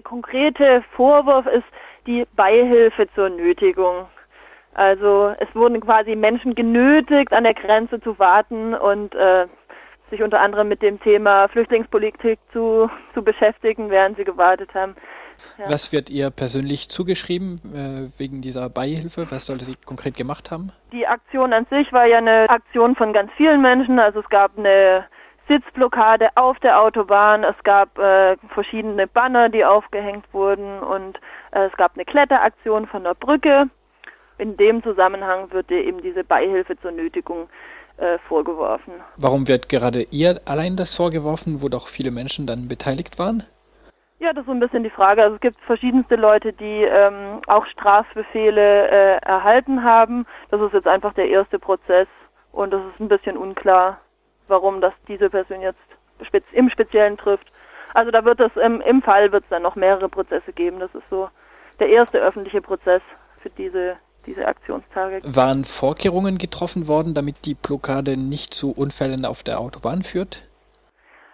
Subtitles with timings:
[0.00, 1.64] der konkrete Vorwurf ist
[2.06, 4.06] die Beihilfe zur Nötigung.
[4.72, 9.46] Also es wurden quasi Menschen genötigt, an der Grenze zu warten und äh,
[10.10, 14.96] sich unter anderem mit dem Thema Flüchtlingspolitik zu, zu beschäftigen, während sie gewartet haben.
[15.58, 15.68] Ja.
[15.68, 19.26] Was wird ihr persönlich zugeschrieben äh, wegen dieser Beihilfe?
[19.30, 20.72] Was sollte sie konkret gemacht haben?
[20.92, 23.98] Die Aktion an sich war ja eine Aktion von ganz vielen Menschen.
[23.98, 25.04] Also es gab eine
[25.50, 31.18] Sitzblockade auf der Autobahn, es gab äh, verschiedene Banner, die aufgehängt wurden und
[31.50, 33.68] äh, es gab eine Kletteraktion von der Brücke.
[34.38, 37.48] In dem Zusammenhang wird eben diese Beihilfe zur Nötigung
[37.96, 38.94] äh, vorgeworfen.
[39.16, 43.42] Warum wird gerade ihr allein das vorgeworfen, wo doch viele Menschen dann beteiligt waren?
[44.20, 45.22] Ja, das ist so ein bisschen die Frage.
[45.22, 50.26] Also es gibt verschiedenste Leute, die ähm, auch Strafbefehle äh, erhalten haben.
[50.50, 52.06] Das ist jetzt einfach der erste Prozess
[52.52, 53.98] und es ist ein bisschen unklar,
[54.50, 55.78] warum das diese Person jetzt
[56.26, 57.50] spez im Speziellen trifft.
[57.94, 60.78] Also da wird es im, im Fall wird es dann noch mehrere Prozesse geben.
[60.78, 61.28] Das ist so
[61.78, 63.02] der erste öffentliche Prozess
[63.42, 65.22] für diese diese Aktionstage.
[65.24, 70.42] Waren Vorkehrungen getroffen worden, damit die Blockade nicht zu Unfällen auf der Autobahn führt?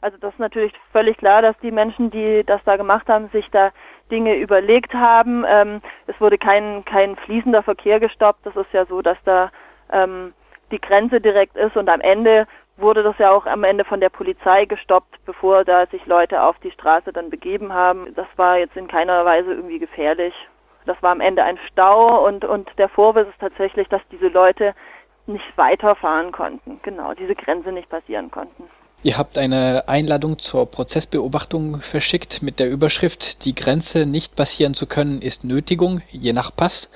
[0.00, 3.46] Also das ist natürlich völlig klar, dass die Menschen, die das da gemacht haben, sich
[3.50, 3.70] da
[4.10, 5.44] Dinge überlegt haben.
[5.46, 8.46] Ähm, es wurde kein, kein fließender Verkehr gestoppt.
[8.46, 9.50] Das ist ja so, dass da
[9.92, 10.32] ähm,
[10.70, 12.46] die Grenze direkt ist und am Ende
[12.80, 16.58] wurde das ja auch am Ende von der Polizei gestoppt, bevor da sich Leute auf
[16.58, 18.14] die Straße dann begeben haben.
[18.14, 20.34] Das war jetzt in keiner Weise irgendwie gefährlich.
[20.86, 24.74] Das war am Ende ein Stau und, und der Vorwurf ist tatsächlich, dass diese Leute
[25.26, 26.80] nicht weiterfahren konnten.
[26.82, 28.64] Genau, diese Grenze nicht passieren konnten.
[29.02, 34.86] Ihr habt eine Einladung zur Prozessbeobachtung verschickt mit der Überschrift Die Grenze nicht passieren zu
[34.86, 36.90] können ist Nötigung, je nach Pass.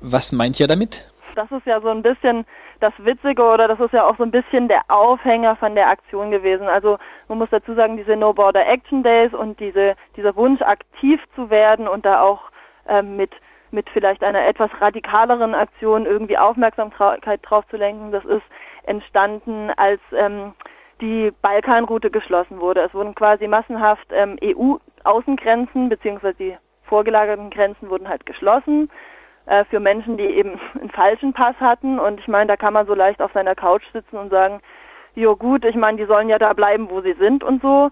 [0.00, 0.96] Was meint ihr damit?
[1.34, 2.44] Das ist ja so ein bisschen
[2.80, 6.30] das Witzige oder das ist ja auch so ein bisschen der Aufhänger von der Aktion
[6.30, 6.66] gewesen.
[6.68, 11.20] Also man muss dazu sagen, diese No Border Action Days und diese, dieser Wunsch aktiv
[11.34, 12.50] zu werden und da auch
[12.88, 13.32] ähm, mit
[13.74, 18.44] mit vielleicht einer etwas radikaleren Aktion irgendwie Aufmerksamkeit drauf zu lenken, das ist
[18.84, 20.54] entstanden, als ähm,
[21.00, 22.82] die Balkanroute geschlossen wurde.
[22.82, 28.90] Es wurden quasi massenhaft ähm, EU-Außengrenzen beziehungsweise die vorgelagerten Grenzen wurden halt geschlossen
[29.46, 31.98] äh, für Menschen, die eben einen falschen Pass hatten.
[31.98, 34.60] Und ich meine, da kann man so leicht auf seiner Couch sitzen und sagen,
[35.14, 37.90] jo gut, ich meine, die sollen ja da bleiben, wo sie sind und so.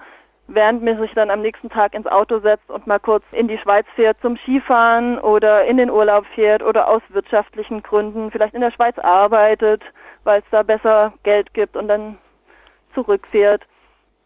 [0.48, 3.58] Während man sich dann am nächsten Tag ins Auto setzt und mal kurz in die
[3.58, 8.60] Schweiz fährt zum Skifahren oder in den Urlaub fährt oder aus wirtschaftlichen Gründen vielleicht in
[8.60, 9.82] der Schweiz arbeitet,
[10.24, 12.18] weil es da besser Geld gibt und dann
[12.92, 13.62] zurückfährt.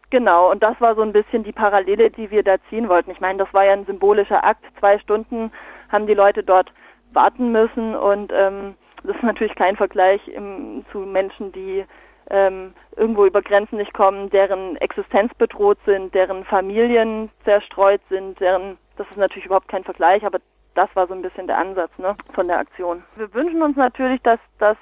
[0.09, 3.11] Genau, und das war so ein bisschen die Parallele, die wir da ziehen wollten.
[3.11, 4.63] Ich meine, das war ja ein symbolischer Akt.
[4.79, 5.51] Zwei Stunden
[5.89, 6.71] haben die Leute dort
[7.13, 11.85] warten müssen und ähm, das ist natürlich kein Vergleich im, zu Menschen, die
[12.29, 18.77] ähm, irgendwo über Grenzen nicht kommen, deren Existenz bedroht sind, deren Familien zerstreut sind, deren,
[18.97, 20.39] das ist natürlich überhaupt kein Vergleich, aber
[20.75, 23.03] das war so ein bisschen der Ansatz ne, von der Aktion.
[23.15, 24.77] Wir wünschen uns natürlich, dass, dass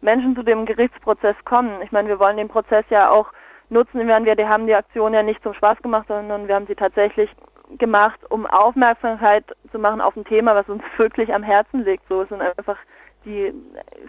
[0.00, 1.82] Menschen zu dem Gerichtsprozess kommen.
[1.82, 3.26] Ich meine, wir wollen den Prozess ja auch
[3.70, 4.06] nutzen.
[4.06, 7.30] Wir, wir haben die Aktion ja nicht zum Spaß gemacht, sondern wir haben sie tatsächlich
[7.78, 12.06] gemacht, um Aufmerksamkeit zu machen auf ein Thema, was uns wirklich am Herzen liegt.
[12.08, 12.78] So es sind einfach
[13.24, 13.52] die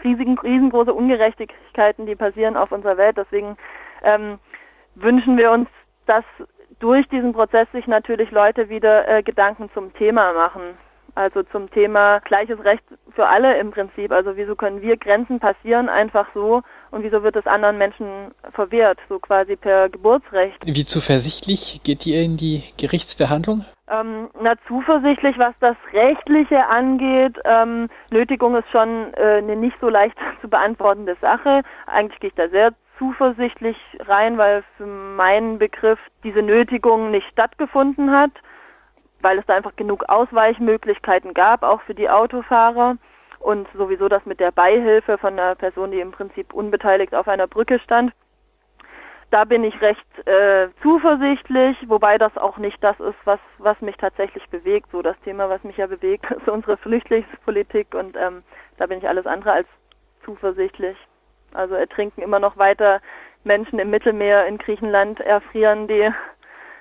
[0.04, 3.18] riesigen, riesengroße Ungerechtigkeiten, die passieren auf unserer Welt.
[3.18, 3.58] Deswegen
[4.04, 4.40] ähm,
[4.96, 5.70] wünschen wir uns,
[6.06, 6.24] dass
[6.80, 10.78] durch diesen Prozess sich natürlich Leute wieder äh, Gedanken zum Thema machen.
[11.16, 12.84] Also zum Thema gleiches Recht
[13.16, 14.12] für alle im Prinzip.
[14.12, 16.62] Also wieso können wir Grenzen passieren einfach so
[16.96, 20.66] und wieso wird es anderen Menschen verwehrt, so quasi per Geburtsrecht.
[20.66, 23.66] Wie zuversichtlich geht ihr in die Gerichtsverhandlung?
[23.90, 27.38] Ähm, na, zuversichtlich, was das Rechtliche angeht.
[27.44, 31.64] Ähm, Nötigung ist schon äh, eine nicht so leicht zu beantwortende Sache.
[31.86, 33.76] Eigentlich gehe ich da sehr zuversichtlich
[34.08, 38.32] rein, weil für meinen Begriff diese Nötigung nicht stattgefunden hat
[39.22, 42.98] weil es da einfach genug Ausweichmöglichkeiten gab, auch für die Autofahrer.
[43.46, 47.46] Und sowieso das mit der Beihilfe von einer Person, die im Prinzip unbeteiligt auf einer
[47.46, 48.12] Brücke stand.
[49.30, 53.98] Da bin ich recht äh, zuversichtlich, wobei das auch nicht das ist, was, was mich
[53.98, 54.90] tatsächlich bewegt.
[54.92, 58.42] So das Thema, was mich ja bewegt, ist unsere Flüchtlingspolitik und ähm,
[58.78, 59.68] da bin ich alles andere als
[60.24, 60.98] zuversichtlich.
[61.54, 63.00] Also ertrinken immer noch weiter
[63.44, 66.10] Menschen im Mittelmeer in Griechenland, erfrieren die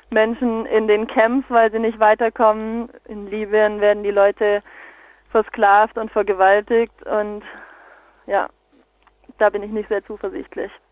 [0.08, 2.88] Menschen in den Camps, weil sie nicht weiterkommen.
[3.04, 4.62] In Libyen werden die Leute
[5.34, 7.42] versklavt und vergewaltigt und
[8.26, 8.48] ja,
[9.38, 10.70] da bin ich nicht sehr zuversichtlich.